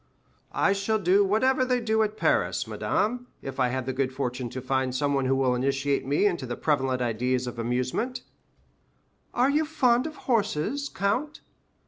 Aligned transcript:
"I 0.55 0.73
shall 0.73 0.97
do 0.97 1.23
whatever 1.23 1.63
they 1.63 1.79
do 1.79 2.01
at 2.01 2.17
Paris, 2.17 2.65
madame, 2.65 3.27
if 3.43 3.59
I 3.59 3.67
have 3.67 3.85
the 3.85 3.93
good 3.93 4.11
fortune 4.11 4.49
to 4.49 4.59
find 4.59 4.95
someone 4.95 5.25
who 5.25 5.35
will 5.35 5.53
initiate 5.53 6.07
me 6.07 6.25
into 6.25 6.47
the 6.47 6.57
prevalent 6.57 7.03
ideas 7.03 7.45
of 7.45 7.59
amusement." 7.59 8.23
"Are 9.31 9.51
you 9.51 9.63
fond 9.63 10.07
of 10.07 10.15
horses, 10.25 10.89
count?" 10.89 11.41